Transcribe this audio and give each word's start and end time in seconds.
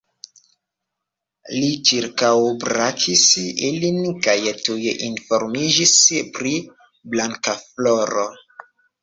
Li 1.57 1.67
ĉirkaŭbrakis 1.89 3.25
ilin 3.67 3.99
kaj 4.29 4.35
tuj 4.65 4.79
informiĝis 5.11 5.93
pri 6.39 6.57
Blankafloro. 7.15 8.27